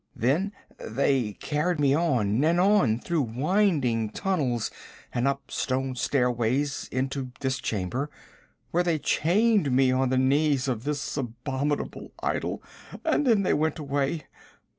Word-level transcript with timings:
'Then 0.15 0.51
they 0.79 1.33
carried 1.33 1.79
me 1.79 1.93
on 1.93 2.43
and 2.43 2.59
on 2.59 2.97
through 2.97 3.21
winding 3.21 4.09
tunnels 4.09 4.71
and 5.13 5.27
up 5.27 5.51
stone 5.51 5.93
stairways 5.93 6.89
into 6.91 7.31
this 7.41 7.59
chamber, 7.59 8.09
where 8.71 8.81
they 8.81 8.97
chained 8.97 9.71
me 9.71 9.91
on 9.91 10.09
the 10.09 10.17
knees 10.17 10.67
of 10.67 10.85
this 10.85 11.17
abominable 11.17 12.11
idol, 12.23 12.63
and 13.05 13.27
then 13.27 13.43
they 13.43 13.53
went 13.53 13.77
away. 13.77 14.23